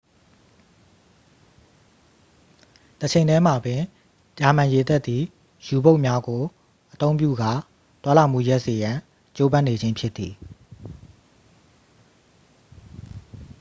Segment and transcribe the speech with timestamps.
[3.01, 3.81] တချိန်ထဲမှာပင်
[4.39, 5.23] ဂျာမန်ရေတပ်သည်
[5.67, 6.41] ယူဘုတ်များကို
[6.93, 7.51] အသုံးပြုကာ
[8.03, 8.97] သွားလာမှုရပ်စေရန်
[9.37, 10.33] ကြိုးပမ်းနေခြင်းဖြစ်သည်